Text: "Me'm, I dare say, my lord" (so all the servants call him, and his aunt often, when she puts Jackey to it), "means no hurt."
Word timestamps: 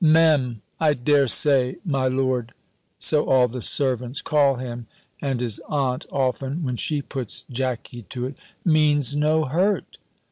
"Me'm, 0.03 0.63
I 0.79 0.95
dare 0.95 1.27
say, 1.27 1.77
my 1.85 2.07
lord" 2.07 2.53
(so 2.97 3.25
all 3.29 3.47
the 3.47 3.61
servants 3.61 4.19
call 4.23 4.55
him, 4.55 4.87
and 5.21 5.39
his 5.39 5.59
aunt 5.69 6.07
often, 6.11 6.63
when 6.63 6.75
she 6.75 7.03
puts 7.03 7.45
Jackey 7.51 8.01
to 8.09 8.25
it), 8.25 8.35
"means 8.65 9.15
no 9.15 9.45
hurt." 9.45 9.99